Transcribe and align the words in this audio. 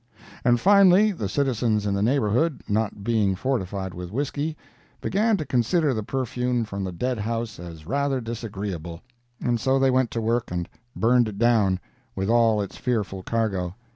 And 0.43 0.59
finally, 0.59 1.11
the 1.11 1.29
citizens 1.29 1.85
in 1.85 1.93
the 1.93 2.01
neighborhood, 2.01 2.63
not 2.67 3.03
being 3.03 3.35
fortified 3.35 3.93
with 3.93 4.09
whiskey, 4.11 4.57
began 4.99 5.37
to 5.37 5.45
consider 5.45 5.93
the 5.93 6.01
perfume 6.01 6.63
from 6.65 6.83
the 6.83 6.91
dead 6.91 7.19
house 7.19 7.59
as 7.59 7.85
rather 7.85 8.19
disagreeable, 8.19 9.01
and 9.39 9.59
so 9.59 9.77
they 9.77 9.91
went 9.91 10.09
to 10.09 10.19
work 10.19 10.49
and 10.49 10.67
burned 10.95 11.27
it 11.27 11.37
down, 11.37 11.79
with 12.15 12.31
all 12.31 12.63
its 12.63 12.77
fearful 12.77 13.21
cargo. 13.21 13.75